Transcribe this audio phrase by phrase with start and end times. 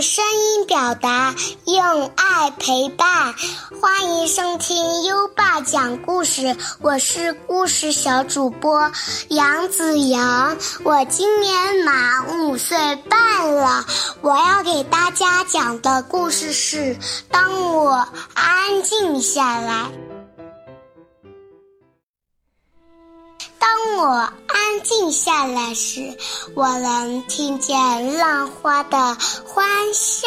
[0.00, 1.34] 声音表达，
[1.66, 3.34] 用爱陪伴。
[3.80, 8.90] 欢迎收听优爸讲故事，我是故事小主播
[9.28, 10.56] 杨子阳。
[10.84, 12.78] 我今年满五岁
[13.08, 13.84] 半了，
[14.22, 16.96] 我要给大家讲的故事是：
[17.30, 19.90] 当我安静下来。
[24.00, 26.16] 我安静下来时，
[26.54, 28.96] 我能听见浪花的
[29.44, 30.26] 欢笑，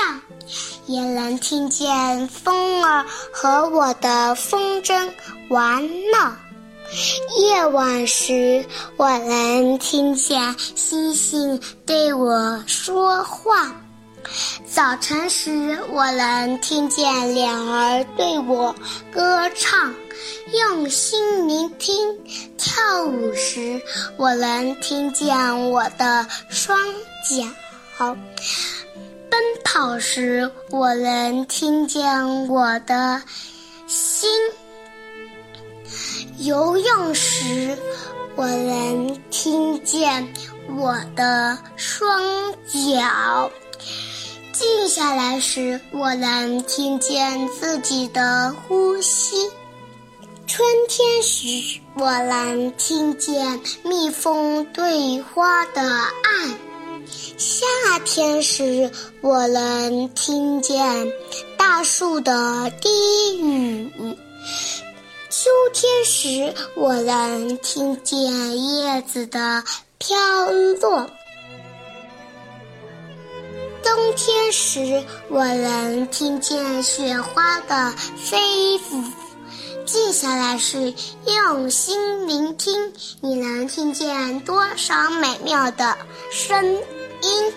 [0.85, 5.09] 也能听见风儿和我的风筝
[5.49, 6.31] 玩闹。
[7.39, 8.63] 夜晚时，
[8.95, 13.71] 我能听见星星对我说话；
[14.69, 18.75] 早晨时，我能听见鸟儿对我
[19.11, 19.91] 歌唱。
[20.53, 21.95] 用心聆听，
[22.73, 23.79] 跳舞时
[24.17, 26.75] 我能听见我的双
[27.23, 27.45] 脚；
[29.29, 33.21] 奔跑时我能听见我的
[33.85, 34.27] 心；
[36.39, 37.77] 游泳时
[38.35, 40.27] 我能听见
[40.75, 42.19] 我的双
[42.65, 43.51] 脚；
[44.51, 49.47] 静下来时我能听见自己的呼吸。
[50.55, 56.55] 春天时，我能听见蜜蜂对花的爱；
[57.39, 57.65] 夏
[58.05, 61.11] 天时，我能听见
[61.57, 62.87] 大树的低
[63.39, 64.15] 语；
[65.31, 68.31] 秋天时，我能听见
[68.63, 69.63] 叶子的
[69.97, 70.15] 飘
[70.79, 71.07] 落；
[73.83, 78.37] 冬天时，我能听见雪花的飞
[78.91, 79.03] 舞。
[79.85, 80.93] 静下来时，
[81.25, 85.97] 用心聆听，你能听见多少美妙的
[86.31, 86.65] 声
[87.21, 87.53] 音？